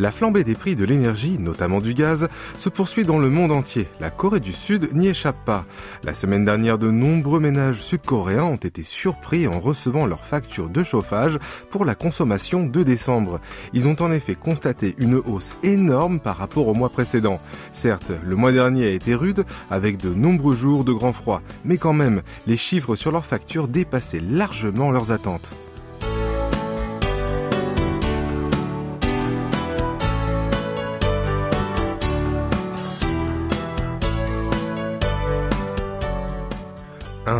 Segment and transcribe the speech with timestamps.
[0.00, 3.86] La flambée des prix de l'énergie, notamment du gaz, se poursuit dans le monde entier.
[4.00, 5.66] La Corée du Sud n'y échappe pas.
[6.04, 10.82] La semaine dernière, de nombreux ménages sud-coréens ont été surpris en recevant leur facture de
[10.82, 13.40] chauffage pour la consommation de décembre.
[13.74, 17.38] Ils ont en effet constaté une hausse énorme par rapport au mois précédent.
[17.74, 21.76] Certes, le mois dernier a été rude avec de nombreux jours de grand froid, mais
[21.76, 25.50] quand même, les chiffres sur leurs factures dépassaient largement leurs attentes.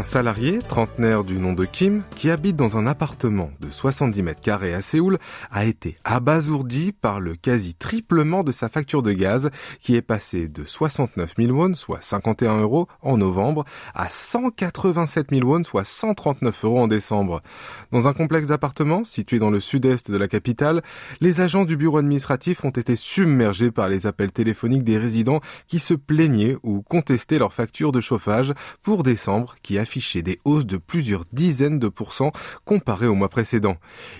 [0.00, 4.40] Un salarié, trentenaire du nom de Kim, qui habite dans un appartement de 70 mètres
[4.40, 5.18] carrés à Séoul,
[5.50, 9.50] a été abasourdi par le quasi-triplement de sa facture de gaz,
[9.82, 15.46] qui est passée de 69 000 won, soit 51 euros, en novembre, à 187 000
[15.46, 17.42] won, soit 139 euros en décembre.
[17.92, 20.80] Dans un complexe d'appartements, situé dans le sud-est de la capitale,
[21.20, 25.78] les agents du bureau administratif ont été submergés par les appels téléphoniques des résidents qui
[25.78, 30.76] se plaignaient ou contestaient leur facture de chauffage pour décembre, qui affiché des hausses de
[30.76, 32.30] plusieurs dizaines de pourcents
[32.64, 33.74] comparées au mois précédent.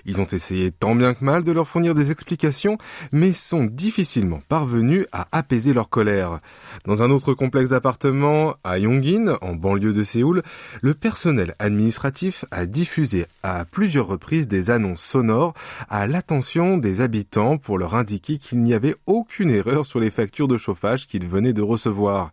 [0.05, 2.77] Ils ont essayé tant bien que mal de leur fournir des explications,
[3.13, 6.41] mais sont difficilement parvenus à apaiser leur colère.
[6.87, 10.43] Dans un autre complexe d'appartements à Yongin, en banlieue de Séoul,
[10.83, 15.55] le personnel administratif a diffusé à plusieurs reprises des annonces sonores
[15.89, 20.49] à l'attention des habitants pour leur indiquer qu'il n'y avait aucune erreur sur les factures
[20.49, 22.33] de chauffage qu'ils venaient de recevoir.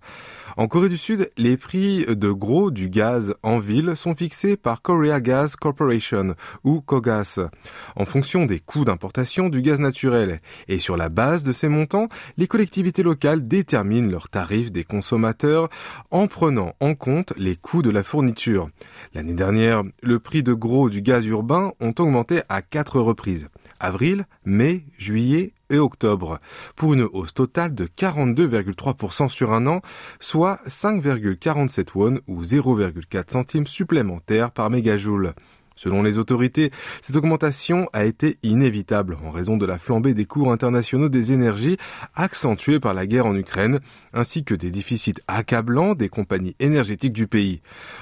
[0.57, 4.81] En Corée du Sud, les prix de gros du gaz en ville sont fixés par
[4.81, 6.33] Korea Gas Corporation
[6.63, 7.39] ou KOGAS
[7.95, 10.41] en fonction des coûts d'importation du gaz naturel.
[10.67, 15.69] Et sur la base de ces montants, les collectivités locales déterminent leurs tarifs des consommateurs
[16.09, 18.67] en prenant en compte les coûts de la fourniture.
[19.13, 23.47] L'année dernière, le prix de gros du gaz urbain ont augmenté à quatre reprises.
[23.79, 26.39] Avril, mai, juillet et octobre,
[26.75, 29.81] pour une hausse totale de 42,3% sur un an,
[30.19, 35.33] soit 5,47 won ou 0,4 centimes supplémentaires par mégajoule.
[35.77, 36.71] Selon les autorités,
[37.01, 41.77] cette augmentation a été inévitable en raison de la flambée des cours internationaux des énergies
[42.15, 43.79] accentuée par la guerre en Ukraine,
[44.13, 47.61] ainsi que des déficits accablants des compagnies énergétiques du pays.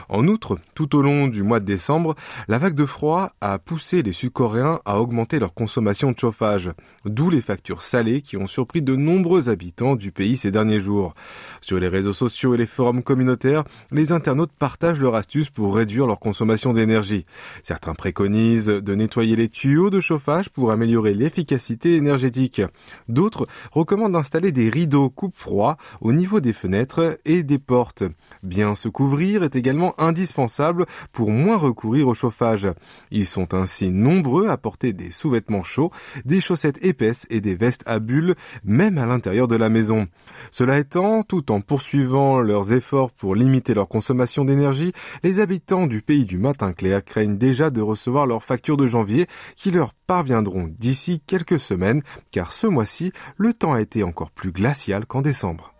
[0.09, 2.15] En outre, tout au long du mois de décembre,
[2.47, 6.71] la vague de froid a poussé les Sud-Coréens à augmenter leur consommation de chauffage,
[7.03, 11.13] d'où les factures salées qui ont surpris de nombreux habitants du pays ces derniers jours.
[11.61, 16.07] Sur les réseaux sociaux et les forums communautaires, les internautes partagent leurs astuces pour réduire
[16.07, 17.25] leur consommation d'énergie.
[17.67, 22.61] Certains préconisent de nettoyer les tuyaux de chauffage pour améliorer l'efficacité énergétique.
[23.09, 28.03] D'autres recommandent d'installer des rideaux coupe-froid au niveau des fenêtres et des portes.
[28.43, 32.67] Bien se couvrir est également indispensable pour moins recourir au chauffage.
[33.09, 35.89] Ils sont ainsi nombreux à porter des sous-vêtements chauds,
[36.23, 40.07] des chaussettes épaisses et des vestes à bulles, même à l'intérieur de la maison.
[40.51, 44.91] Cela étant, tout en poursuivant leurs efforts pour limiter leur consommation d'énergie,
[45.23, 49.27] les habitants du pays du matin clair craignent déjà de recevoir leurs factures de janvier
[49.55, 54.51] qui leur parviendront d'ici quelques semaines car ce mois-ci, le temps a été encore plus
[54.51, 55.73] glacial qu'en décembre.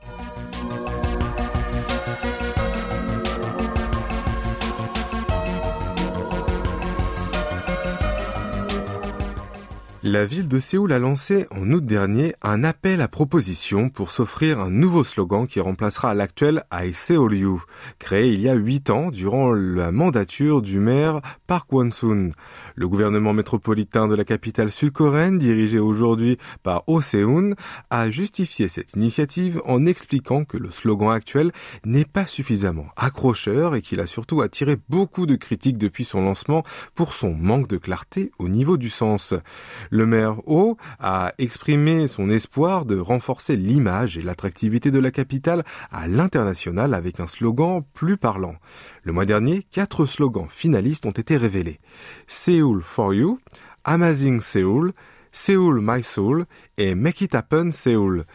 [10.07, 14.59] La ville de Séoul a lancé en août dernier un appel à proposition pour s'offrir
[14.59, 17.63] un nouveau slogan qui remplacera l'actuel I Seoul You,
[17.97, 22.33] créé il y a huit ans durant la mandature du maire Park Won-soon.
[22.77, 27.55] Le gouvernement métropolitain de la capitale sud-coréenne, dirigé aujourd'hui par Oh Se-hoon,
[27.89, 31.53] a justifié cette initiative en expliquant que le slogan actuel
[31.85, 36.63] n'est pas suffisamment accrocheur et qu'il a surtout attiré beaucoup de critiques depuis son lancement
[36.95, 39.33] pour son manque de clarté au niveau du sens.
[39.89, 45.63] Le maire Oh a exprimé son espoir de renforcer l'image et l'attractivité de la capitale
[45.91, 48.55] à l'international avec un slogan plus parlant.
[49.05, 51.79] Le mois dernier, quatre slogans finalistes ont été révélés.
[52.65, 53.37] Seoul for You,
[53.83, 54.93] Amazing Seoul,
[55.31, 56.45] Seoul My Soul
[56.79, 58.25] et Make It Happen Seoul.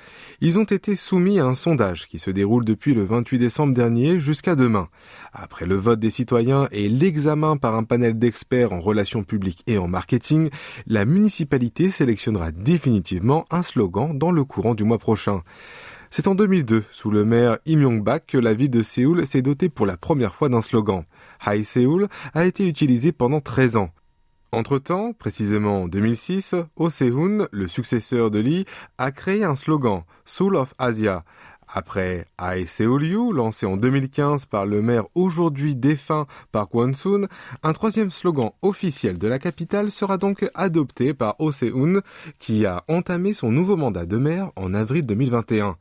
[0.41, 4.21] Ils ont été soumis à un sondage qui se déroule depuis le 28 décembre dernier
[4.21, 4.88] jusqu'à demain.
[5.32, 9.79] Après le vote des citoyens et l'examen par un panel d'experts en relations publiques et
[9.79, 10.50] en marketing,
[10.87, 15.43] la municipalité sélectionnera définitivement un slogan dans le courant du mois prochain.
[16.12, 19.69] C'est en 2002, sous le maire Im Yong-bak, que la ville de Séoul s'est dotée
[19.69, 21.03] pour la première fois d'un slogan.
[21.44, 23.91] High Seoul a été utilisé pendant 13 ans.
[24.52, 26.88] Entre-temps, précisément en 2006, Oh
[27.52, 28.64] le successeur de Lee,
[28.99, 31.25] a créé un slogan, Soul of Asia,
[31.72, 33.00] après Ae Seoul
[33.34, 37.28] lancé en 2015 par le maire aujourd'hui défunt Park Won-soon,
[37.62, 42.02] un troisième slogan officiel de la capitale sera donc adopté par Oh Se-hoon,
[42.38, 45.76] qui a entamé son nouveau mandat de maire en avril 2021.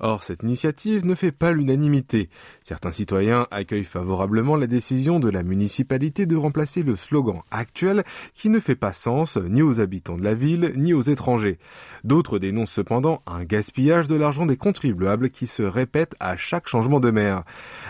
[0.00, 2.28] Or, cette initiative ne fait pas l'unanimité.
[2.62, 8.04] Certains citoyens accueillent favorablement la décision de la municipalité de remplacer le slogan actuel
[8.34, 11.58] qui ne fait pas sens ni aux habitants de la ville ni aux étrangers.
[12.04, 17.00] D'autres dénoncent cependant un gaspillage de l'argent des contribuables qui se répète à chaque changement
[17.00, 17.42] de maire.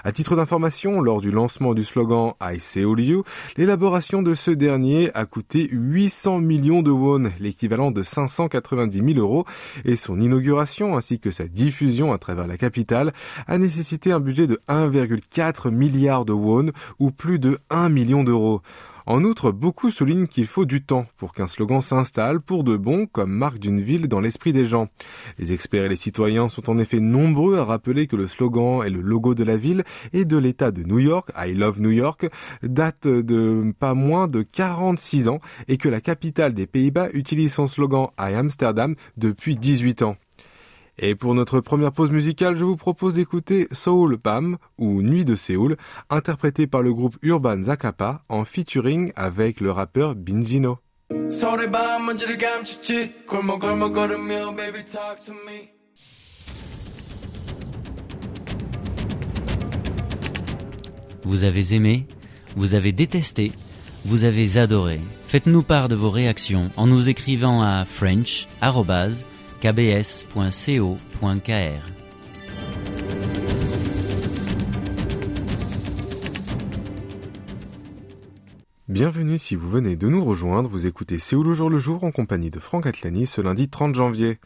[0.05, 3.25] À titre d'information, lors du lancement du slogan I Seoul You,
[3.57, 9.45] l'élaboration de ce dernier a coûté 800 millions de won, l'équivalent de 590 000 euros,
[9.85, 13.13] et son inauguration ainsi que sa diffusion à travers la capitale
[13.47, 18.63] a nécessité un budget de 1,4 milliard de won ou plus de 1 million d'euros.
[19.09, 23.07] En outre, beaucoup soulignent qu'il faut du temps pour qu'un slogan s'installe pour de bon
[23.07, 24.89] comme marque d'une ville dans l'esprit des gens.
[25.39, 28.91] Les experts et les citoyens sont en effet nombreux à rappeler que le slogan est
[28.91, 29.83] le logo de la ville
[30.13, 32.29] et de l'État de New York, I Love New York,
[32.63, 37.67] date de pas moins de 46 ans et que la capitale des Pays-Bas utilise son
[37.67, 40.19] slogan I Amsterdam depuis 18 ans.
[40.99, 45.37] Et pour notre première pause musicale, je vous propose d'écouter Soul Pam ou Nuit de
[45.37, 45.77] Séoul,
[46.11, 50.79] interprété par le groupe Urban Zakapa en featuring avec le rappeur Binjino.
[61.25, 62.07] Vous avez aimé,
[62.57, 63.53] vous avez détesté,
[64.05, 64.99] vous avez adoré.
[65.29, 68.49] Faites-nous part de vos réactions en nous écrivant à french@
[69.61, 70.99] kbs.co.kr.
[78.89, 82.13] Bienvenue si vous venez de nous rejoindre, vous écoutez Séoul au jour le jour en
[82.13, 84.39] compagnie de Franck Atlani ce lundi 30 janvier.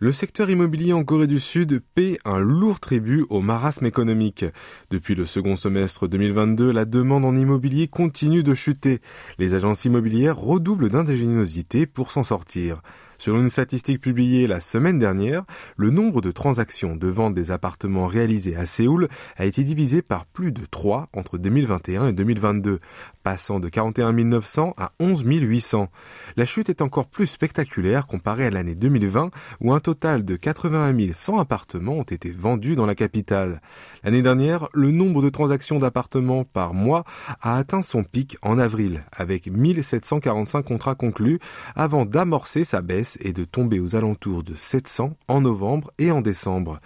[0.00, 4.44] Le secteur immobilier en Corée du Sud paie un lourd tribut au marasme économique.
[4.90, 9.00] Depuis le second semestre 2022, la demande en immobilier continue de chuter.
[9.38, 12.82] Les agences immobilières redoublent d'ingéniosité pour s'en sortir.
[13.20, 15.42] Selon une statistique publiée la semaine dernière,
[15.76, 20.24] le nombre de transactions de vente des appartements réalisés à Séoul a été divisé par
[20.24, 22.80] plus de 3 entre 2021 et 2022,
[23.22, 25.90] passant de 41 900 à 11 800.
[26.38, 29.30] La chute est encore plus spectaculaire comparée à l'année 2020
[29.60, 33.60] où un total de 81 100 appartements ont été vendus dans la capitale.
[34.02, 37.04] L'année dernière, le nombre de transactions d'appartements par mois
[37.42, 41.38] a atteint son pic en avril avec 1745 contrats conclus
[41.76, 46.20] avant d'amorcer sa baisse et de tomber aux alentours de 700 en novembre et en
[46.20, 46.80] décembre.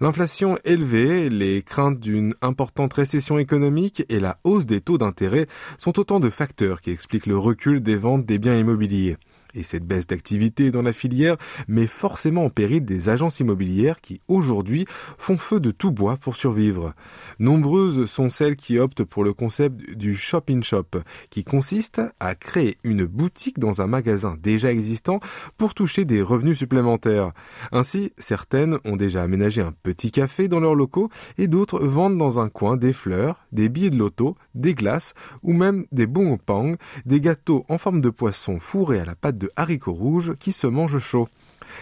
[0.00, 5.46] L'inflation élevée, les craintes d'une importante récession économique et la hausse des taux d'intérêt
[5.78, 9.16] sont autant de facteurs qui expliquent le recul des ventes des biens immobiliers.
[9.56, 11.36] Et cette baisse d'activité dans la filière
[11.66, 14.84] met forcément en péril des agences immobilières qui, aujourd'hui,
[15.16, 16.94] font feu de tout bois pour survivre.
[17.38, 20.98] Nombreuses sont celles qui optent pour le concept du shop-in-shop,
[21.30, 25.20] qui consiste à créer une boutique dans un magasin déjà existant
[25.56, 27.32] pour toucher des revenus supplémentaires.
[27.72, 31.08] Ainsi, certaines ont déjà aménagé un petit café dans leurs locaux
[31.38, 35.54] et d'autres vendent dans un coin des fleurs, des billets de loto, des glaces ou
[35.54, 36.74] même des bons pang,
[37.06, 40.66] des gâteaux en forme de poisson fourrés à la pâte de haricots rouges qui se
[40.66, 41.28] mangent chaud.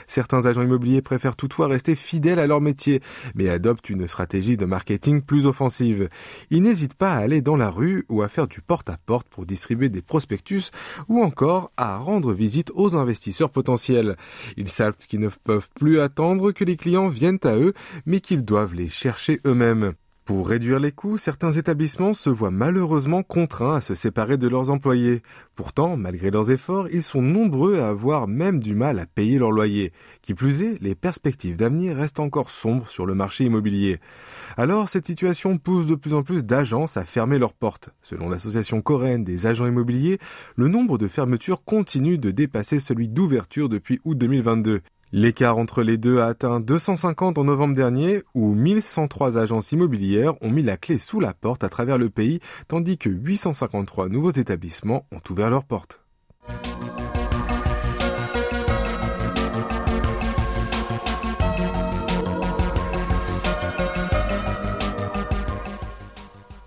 [0.07, 3.01] Certains agents immobiliers préfèrent toutefois rester fidèles à leur métier,
[3.35, 6.09] mais adoptent une stratégie de marketing plus offensive.
[6.51, 9.89] Ils n'hésitent pas à aller dans la rue ou à faire du porte-à-porte pour distribuer
[9.89, 10.71] des prospectus
[11.09, 14.17] ou encore à rendre visite aux investisseurs potentiels.
[14.57, 17.75] Ils savent qu'ils ne peuvent plus attendre que les clients viennent à eux,
[18.07, 19.95] mais qu'ils doivent les chercher eux-mêmes.
[20.25, 24.71] Pour réduire les coûts, certains établissements se voient malheureusement contraints à se séparer de leurs
[24.71, 25.21] employés.
[25.55, 29.51] Pourtant, malgré leurs efforts, ils sont nombreux à avoir même du mal à payer leur
[29.51, 29.93] loyer.
[30.23, 34.01] Qui plus est, les perspectives d'avenir restent encore sombres sur le marché immobilier.
[34.57, 37.91] Alors, cette situation pousse de plus en plus d'agences à fermer leurs portes.
[38.01, 40.19] Selon l'association coréenne des agents immobiliers,
[40.57, 44.81] le nombre de fermetures continue de dépasser celui d'ouverture depuis août 2022.
[45.13, 50.51] L'écart entre les deux a atteint 250 en novembre dernier, où 1103 agences immobilières ont
[50.51, 55.07] mis la clé sous la porte à travers le pays, tandis que 853 nouveaux établissements
[55.13, 56.03] ont ouvert leurs portes.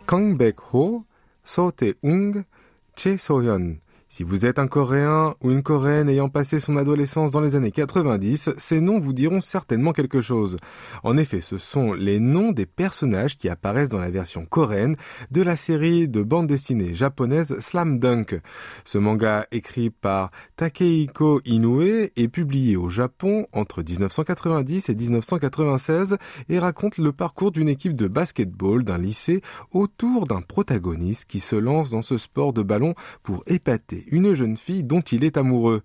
[0.06, 1.04] Kang Baek-ho,
[1.44, 2.44] So Tae-ung,
[2.96, 3.18] Che
[4.10, 7.72] Si vous êtes un Coréen ou une Coréenne ayant passé son adolescence dans les années
[7.72, 10.56] 90, ces noms vous diront certainement quelque chose.
[11.04, 14.96] En effet, ce sont les noms des personnages qui apparaissent dans la version coréenne
[15.32, 18.40] de la série de bande dessinée japonaise Slam Dunk.
[18.86, 26.60] Ce manga écrit par Takehiko Inoue est publié au Japon entre 1990 et 1996 et
[26.60, 31.90] raconte le parcours d'une équipe de basketball d'un lycée autour d'un protagoniste qui se lance
[31.90, 35.82] dans ce sport de ballon pour épater une jeune fille dont il est amoureux.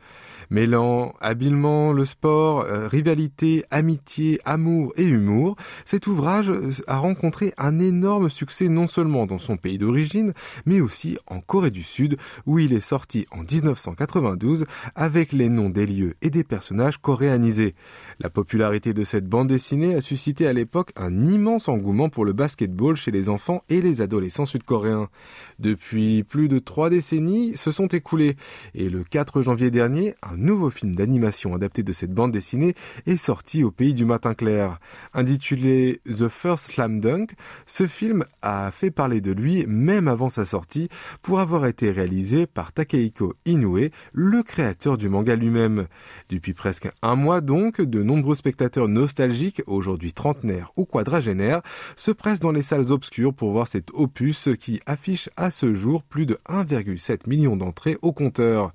[0.51, 7.55] Mêlant habilement le sport, euh, rivalité, amitié, amour et humour, cet ouvrage euh, a rencontré
[7.57, 10.35] un énorme succès non seulement dans son pays d'origine,
[10.67, 15.71] mais aussi en Corée du Sud, où il est sorti en 1992 avec les noms
[15.71, 17.75] des lieux et des personnages coréanisés.
[18.23, 22.33] La popularité de cette bande dessinée a suscité à l'époque un immense engouement pour le
[22.33, 25.09] basketball chez les enfants et les adolescents sud-coréens.
[25.59, 28.37] Depuis plus de trois décennies se sont écoulées
[28.77, 32.75] et le 4 janvier dernier, un nouveau film d'animation adapté de cette bande dessinée
[33.07, 34.79] est sorti au pays du matin clair.
[35.15, 37.33] Intitulé The First Slam Dunk,
[37.67, 40.89] ce film a fait parler de lui même avant sa sortie
[41.23, 45.89] pour avoir été réalisé par Takehiko Inoue, le créateur du manga lui-même.
[46.29, 51.63] Depuis presque un mois donc, de nombreux spectateurs nostalgiques, aujourd'hui trentenaires ou quadragénaires,
[51.97, 56.03] se pressent dans les salles obscures pour voir cet opus qui affiche à ce jour
[56.03, 58.75] plus de 1,7 million d'entrées au compteur.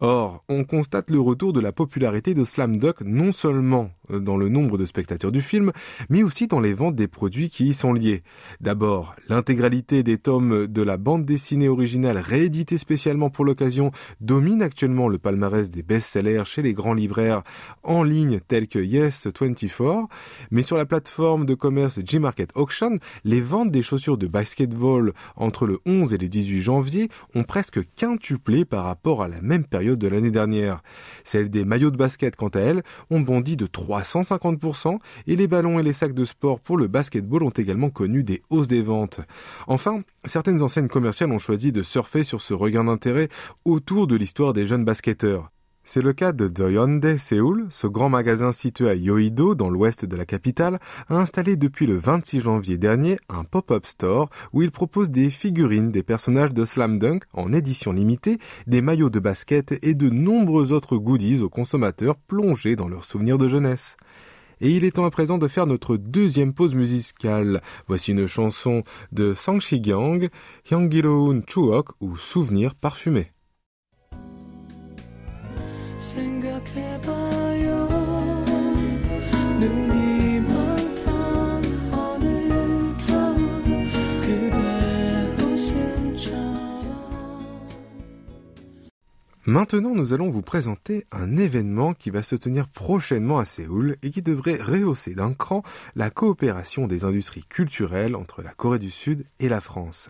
[0.00, 4.50] Or, on constate le retour de la popularité de Slam Dunk non seulement dans le
[4.50, 5.72] nombre de spectateurs du film,
[6.10, 8.22] mais aussi dans les ventes des produits qui y sont liés.
[8.60, 15.08] D'abord, l'intégralité des tomes de la bande dessinée originale rééditée spécialement pour l'occasion domine actuellement
[15.08, 17.42] le palmarès des best-sellers chez les grands libraires
[17.82, 20.06] en ligne tels que Yes24,
[20.50, 25.66] mais sur la plateforme de commerce Gmarket Auction, les ventes des chaussures de basketball entre
[25.66, 29.98] le 11 et le 18 janvier ont presque quintuplé par rapport à la même période
[29.98, 30.82] de l'année dernière.
[31.24, 35.78] Celles des maillots de basket, quant à elles, ont bondi de 350% et les ballons
[35.78, 39.20] et les sacs de sport pour le basketball ont également connu des hausses des ventes.
[39.66, 43.28] Enfin, certaines enseignes commerciales ont choisi de surfer sur ce regain d'intérêt
[43.64, 45.53] autour de l'histoire des jeunes basketteurs.
[45.86, 50.16] C'est le cas de Doyonde Séoul, ce grand magasin situé à Yoido, dans l'ouest de
[50.16, 55.10] la capitale, a installé depuis le 26 janvier dernier un pop-up store où il propose
[55.10, 59.94] des figurines des personnages de Slam Dunk en édition limitée, des maillots de basket et
[59.94, 63.98] de nombreux autres goodies aux consommateurs plongés dans leurs souvenirs de jeunesse.
[64.62, 67.60] Et il est temps à présent de faire notre deuxième pause musicale.
[67.88, 70.30] Voici une chanson de Sang Gang,
[70.70, 73.33] Hyanggiroun Chuok ou Souvenir parfumé.
[76.04, 77.23] 생각해봐
[89.46, 94.10] Maintenant, nous allons vous présenter un événement qui va se tenir prochainement à Séoul et
[94.10, 95.62] qui devrait rehausser d'un cran
[95.96, 100.08] la coopération des industries culturelles entre la Corée du Sud et la France.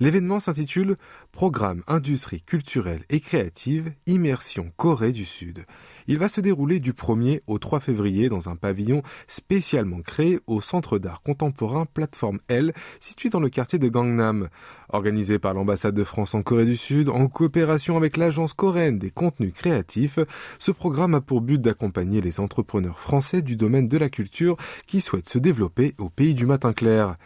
[0.00, 0.96] L'événement s'intitule
[1.30, 5.64] Programme Industrie culturelle et créative Immersion Corée du Sud.
[6.08, 10.60] Il va se dérouler du 1er au 3 février dans un pavillon spécialement créé au
[10.60, 14.48] Centre d'art contemporain Plateforme L, situé dans le quartier de Gangnam.
[14.88, 19.10] Organisé par l'ambassade de France en Corée du Sud, en coopération avec l'agence coréenne des
[19.10, 20.18] contenus créatifs,
[20.58, 24.56] ce programme a pour but d'accompagner les entrepreneurs français du domaine de la culture
[24.86, 27.16] qui souhaitent se développer au pays du matin clair.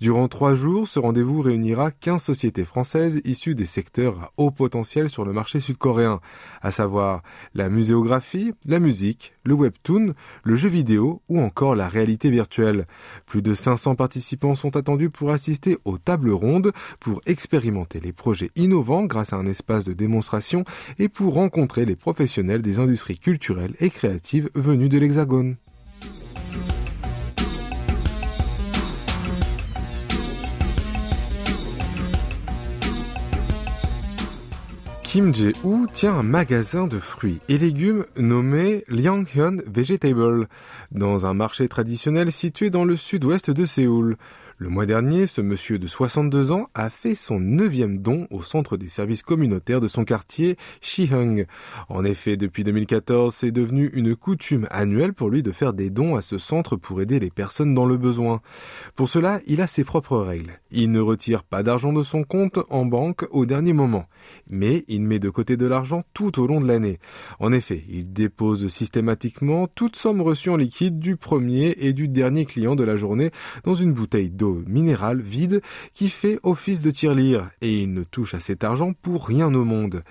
[0.00, 5.10] Durant trois jours, ce rendez-vous réunira 15 sociétés françaises issues des secteurs à haut potentiel
[5.10, 6.20] sur le marché sud-coréen,
[6.62, 7.22] à savoir
[7.54, 8.25] la muséographie,
[8.66, 12.86] la musique, le webtoon, le jeu vidéo ou encore la réalité virtuelle.
[13.26, 18.50] Plus de 500 participants sont attendus pour assister aux tables rondes, pour expérimenter les projets
[18.56, 20.64] innovants grâce à un espace de démonstration
[20.98, 25.56] et pour rencontrer les professionnels des industries culturelles et créatives venus de l'Hexagone.
[35.16, 40.46] Kim Jae-woo tient un magasin de fruits et légumes nommé Lianghyun Vegetable
[40.92, 44.18] dans un marché traditionnel situé dans le sud-ouest de Séoul.
[44.58, 48.78] Le mois dernier, ce monsieur de 62 ans a fait son neuvième don au centre
[48.78, 51.44] des services communautaires de son quartier, Shihung.
[51.90, 56.16] En effet, depuis 2014, c'est devenu une coutume annuelle pour lui de faire des dons
[56.16, 58.40] à ce centre pour aider les personnes dans le besoin.
[58.94, 60.58] Pour cela, il a ses propres règles.
[60.70, 64.06] Il ne retire pas d'argent de son compte en banque au dernier moment,
[64.48, 66.98] mais il met de côté de l'argent tout au long de l'année.
[67.40, 72.46] En effet, il dépose systématiquement toute somme reçue en liquide du premier et du dernier
[72.46, 73.32] client de la journée
[73.64, 75.60] dans une bouteille d'eau d'eau minérale vide
[75.94, 79.64] qui fait office de tirelire et il ne touche à cet argent pour rien au
[79.64, 80.02] monde.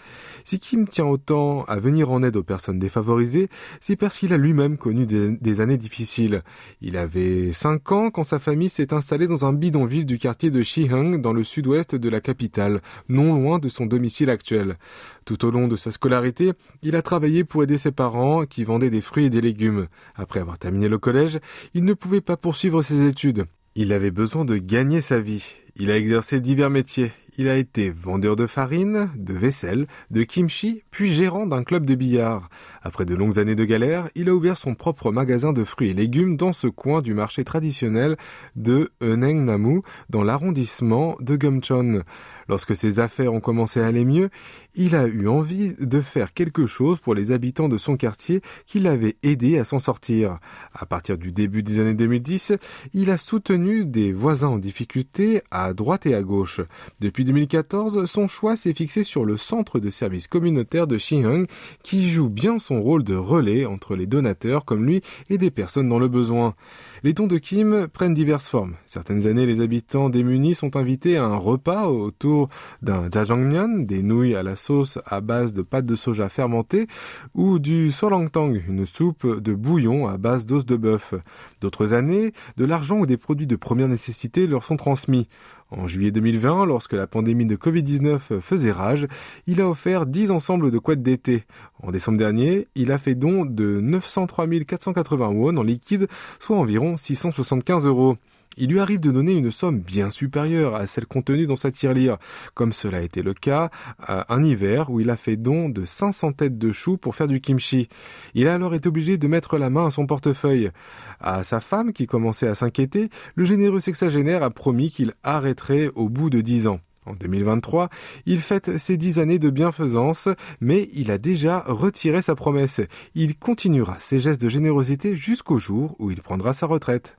[0.44, 3.50] Si Kim tient autant à venir en aide aux personnes défavorisées,
[3.80, 6.44] c'est parce qu'il a lui-même connu des, années difficiles.
[6.82, 10.62] Il avait 5 ans quand sa famille s'est installée dans un bidonville du quartier de
[10.62, 14.78] Shiheng dans le sud-ouest de la capitale, non loin de son domicile actuel.
[15.24, 16.52] Tout au long de sa scolarité,
[16.84, 19.88] il a travaillé pour aider ses parents qui vendaient des fruits et des légumes.
[20.16, 21.40] Après avoir terminé le collège,
[21.74, 23.46] il ne pouvait pas poursuivre ses études.
[23.78, 25.46] Il avait besoin de gagner sa vie.
[25.76, 27.12] Il a exercé divers métiers.
[27.38, 31.94] Il a été vendeur de farine, de vaisselle, de kimchi, puis gérant d'un club de
[31.94, 32.50] billard.
[32.82, 35.94] Après de longues années de galère, il a ouvert son propre magasin de fruits et
[35.94, 38.16] légumes dans ce coin du marché traditionnel
[38.56, 42.04] de Euneng-namu, dans l'arrondissement de Gumcheon.
[42.48, 44.30] Lorsque ses affaires ont commencé à aller mieux,
[44.76, 48.80] il a eu envie de faire quelque chose pour les habitants de son quartier qui
[48.80, 50.40] l'avaient aidé à s'en sortir.
[50.74, 52.54] À partir du début des années 2010,
[52.94, 56.62] il a soutenu des voisins en difficulté à droite et à gauche.
[57.00, 61.48] Depuis 2014, son choix s'est fixé sur le centre de services communautaire de Xinheng
[61.84, 65.90] qui joue bien son rôle de relais entre les donateurs comme lui et des personnes
[65.90, 66.56] dans le besoin.
[67.04, 68.76] Les dons de Kim prennent diverses formes.
[68.86, 72.50] Certaines années, les habitants démunis sont invités à un repas autour
[72.82, 76.88] d'un jajangmyeon, des nouilles à la sauce à base de pâte de soja fermentée,
[77.34, 81.14] ou du solangtang, une soupe de bouillon à base d'os de bœuf.
[81.62, 85.28] D'autres années, de l'argent ou des produits de première nécessité leur sont transmis.
[85.72, 89.08] En juillet 2020, lorsque la pandémie de Covid-19 faisait rage,
[89.48, 91.44] il a offert 10 ensembles de couettes d'été.
[91.82, 96.08] En décembre dernier, il a fait don de 903 480 won en liquide,
[96.40, 98.18] soit environ 675 euros
[98.58, 102.18] il lui arrive de donner une somme bien supérieure à celle contenue dans sa tirelire,
[102.54, 103.70] comme cela a été le cas
[104.08, 107.42] un hiver où il a fait don de 500 têtes de choux pour faire du
[107.42, 107.90] kimchi.
[108.34, 110.72] Il a alors été obligé de mettre la main à son portefeuille.
[111.20, 116.10] À sa femme, qui commençait à s'inquiéter, le généreux sexagénaire a promis qu'il arrêterait au
[116.10, 116.80] bout de dix ans.
[117.06, 117.90] En 2023,
[118.26, 120.28] il fête ses dix années de bienfaisance,
[120.60, 122.82] mais il a déjà retiré sa promesse.
[123.14, 127.18] Il continuera ses gestes de générosité jusqu'au jour où il prendra sa retraite.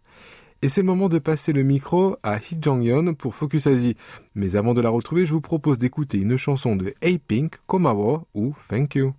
[0.62, 3.94] Et c'est le moment de passer le micro à Hee Jong-yeon pour Focus Asie.
[4.34, 8.54] Mais avant de la retrouver, je vous propose d'écouter une chanson de A-Pink, Komawo ou
[8.70, 9.12] Thank You.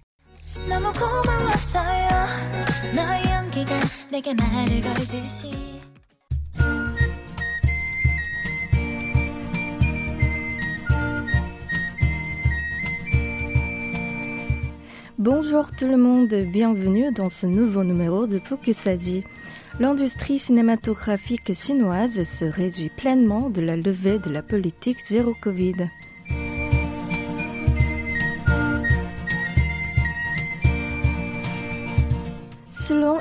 [15.19, 19.23] Bonjour tout le monde, bienvenue dans ce nouveau numéro de Focus Asie.
[19.79, 25.87] L'industrie cinématographique chinoise se réjouit pleinement de la levée de la politique zéro Covid.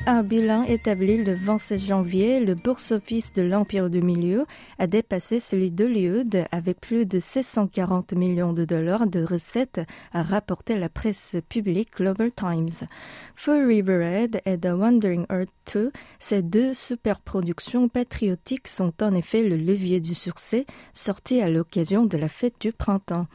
[0.07, 4.47] Un bilan établi le 26 janvier, le bourse-office de l'Empire du Milieu
[4.79, 9.81] a dépassé celui d'Hollywood avec plus de 640 millions de dollars de recettes,
[10.13, 12.89] a rapporté la presse publique Global Times.
[13.35, 15.91] Full River Red et The Wandering Earth 2,
[16.21, 22.17] ces deux superproductions patriotiques sont en effet le levier du succès sorti à l'occasion de
[22.17, 23.27] la fête du printemps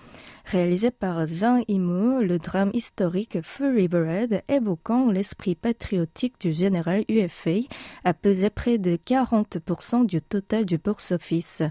[0.46, 7.68] réalisé par Zhang Yimou, le drame historique Fury Red, évoquant l'esprit patriotique du général UFA,
[8.04, 11.64] a pesé près de 40% du total du box-office,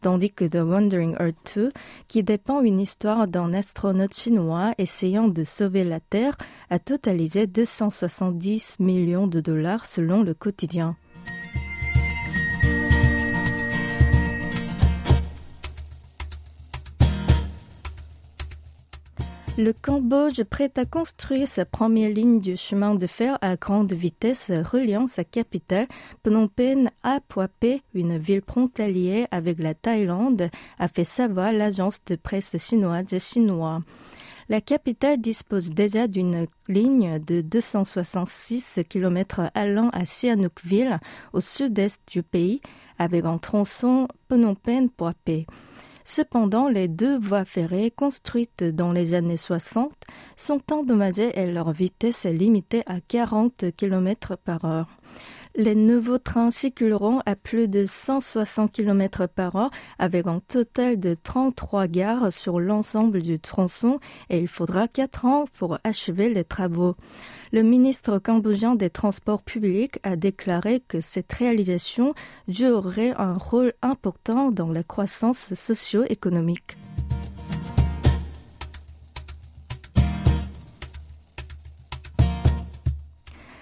[0.00, 1.68] tandis que The Wandering Earth 2,
[2.08, 6.36] qui dépend une histoire d'un astronaute chinois essayant de sauver la Terre,
[6.70, 10.96] a totalisé 270 millions de dollars selon le quotidien.
[19.58, 24.52] Le Cambodge prête à construire sa première ligne du chemin de fer à grande vitesse
[24.52, 25.88] reliant sa capitale
[26.22, 32.14] Phnom Penh à Phuaphe, une ville frontalière avec la Thaïlande, a fait savoir l'agence de
[32.14, 33.80] presse chinoise Xinhua.
[34.48, 41.00] La capitale dispose déjà d'une ligne de 266 km allant à Sihanoukville,
[41.32, 42.60] au sud-est du pays,
[42.96, 45.46] avec un tronçon Phnom Penh-Phuaphe.
[46.10, 49.92] Cependant, les deux voies ferrées construites dans les années 60
[50.36, 54.88] sont endommagées et leur vitesse est limitée à 40 km par heure.
[55.54, 61.14] Les nouveaux trains circuleront à plus de 160 km par heure avec un total de
[61.22, 66.96] 33 gares sur l'ensemble du tronçon et il faudra 4 ans pour achever les travaux.
[67.50, 72.14] Le ministre cambodgien des Transports publics a déclaré que cette réalisation
[72.46, 76.76] jouerait un rôle important dans la croissance socio-économique.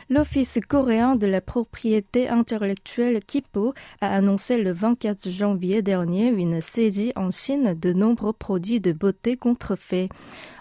[0.08, 7.12] L'Office coréen de la propriété intellectuelle Kipo a annoncé le 24 janvier dernier une saisie
[7.16, 10.08] en Chine de nombreux produits de beauté contrefaits.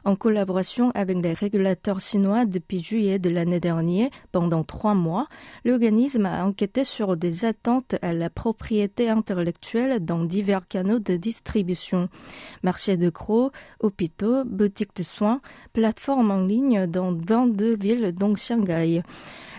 [0.06, 5.28] En collaboration avec les régulateurs chinois depuis juillet de l'année dernière, pendant trois mois,
[5.64, 12.08] l'organisme a enquêté sur des attentes à la propriété intellectuelle dans divers canaux de distribution.
[12.62, 15.42] Marché de gros, hôpitaux, boutiques de soins,
[15.74, 19.02] plateformes en ligne dans 22 villes dont Shanghai.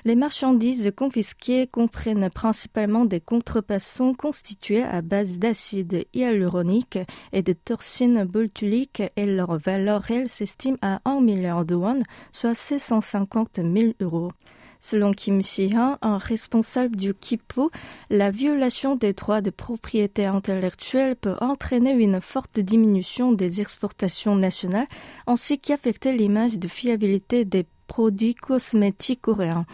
[0.06, 7.00] Les marchandises confisquées comprennent principalement des contrefaçons constituées à base d'acide hyaluronique
[7.32, 12.54] et de toxine botulique et leur valeur réelle s'estime à 1 milliard de won, soit
[12.54, 14.30] 650 000 euros.
[14.78, 17.72] Selon Kim Si-han, un responsable du KIPO,
[18.08, 24.86] la violation des droits de propriété intellectuelle peut entraîner une forte diminution des exportations nationales
[25.26, 29.66] ainsi qu'affecter l'image de fiabilité des produits cosmétiques coréens.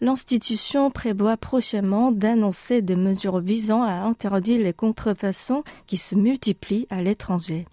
[0.00, 7.02] L'institution prévoit prochainement d'annoncer des mesures visant à interdire les contrefaçons qui se multiplient à
[7.02, 7.66] l'étranger.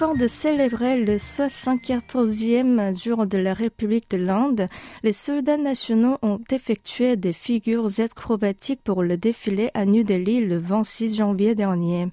[0.00, 4.66] Afin de célébrer le 74e jour de la République de l'Inde,
[5.02, 10.56] les soldats nationaux ont effectué des figures acrobatiques pour le défilé à New Delhi le
[10.56, 12.08] 26 janvier dernier.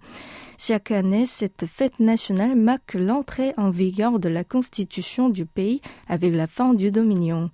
[0.57, 6.33] Chaque année, cette fête nationale marque l'entrée en vigueur de la constitution du pays avec
[6.33, 7.51] la fin du Dominion.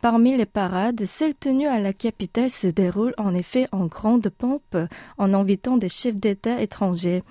[0.00, 4.76] Parmi les parades, celle tenue à la capitale se déroule en effet en grande pompe
[5.18, 7.24] en invitant des chefs d'État étrangers.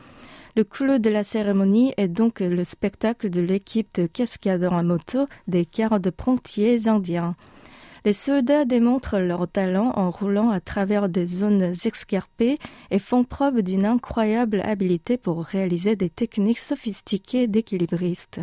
[0.58, 5.28] Le clou de la cérémonie est donc le spectacle de l'équipe de cascadeurs à moto
[5.50, 7.36] des quarts de pontiers indiens.
[8.06, 12.58] Les soldats démontrent leur talent en roulant à travers des zones escarpées
[12.90, 18.40] et font preuve d'une incroyable habileté pour réaliser des techniques sophistiquées d'équilibristes.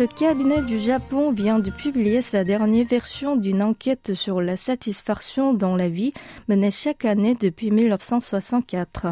[0.00, 5.52] Le cabinet du Japon vient de publier sa dernière version d'une enquête sur la satisfaction
[5.52, 6.14] dans la vie
[6.48, 9.08] menée chaque année depuis 1964.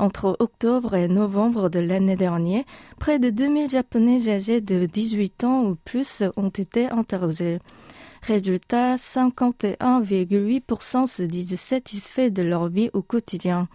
[0.00, 2.64] Entre octobre et novembre de l'année dernière,
[2.98, 7.60] près de 2000 Japonais âgés de 18 ans ou plus ont été interrogés.
[8.22, 13.68] Résultat, 51,8% se disent satisfaits de leur vie au quotidien.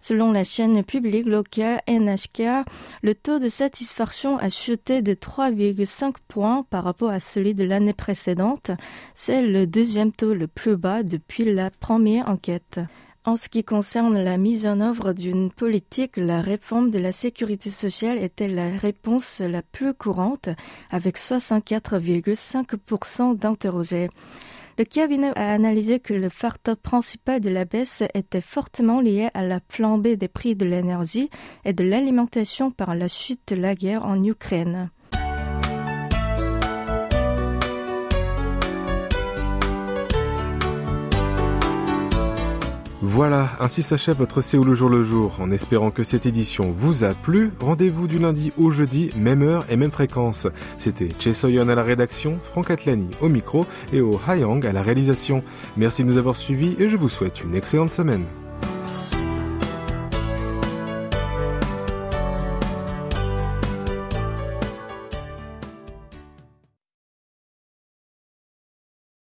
[0.00, 2.66] Selon la chaîne publique locale NHK,
[3.02, 7.92] le taux de satisfaction a chuté de 3,5 points par rapport à celui de l'année
[7.92, 8.70] précédente.
[9.14, 12.80] C'est le deuxième taux le plus bas depuis la première enquête.
[13.26, 17.70] En ce qui concerne la mise en œuvre d'une politique, la réforme de la sécurité
[17.70, 20.48] sociale était la réponse la plus courante,
[20.90, 24.10] avec 64,5% d'interrogés.
[24.78, 29.42] Le cabinet a analysé que le facteur principal de la baisse était fortement lié à
[29.42, 31.30] la flambée des prix de l'énergie
[31.64, 34.90] et de l'alimentation par la suite de la guerre en Ukraine.
[43.16, 45.38] Voilà, ainsi s'achève votre Séoul le jour le jour.
[45.40, 49.64] En espérant que cette édition vous a plu, rendez-vous du lundi au jeudi, même heure
[49.70, 50.46] et même fréquence.
[50.76, 54.82] C'était Che Soyon à la rédaction, Franck Atlani au micro et au Hayang à la
[54.82, 55.42] réalisation.
[55.78, 58.26] Merci de nous avoir suivis et je vous souhaite une excellente semaine.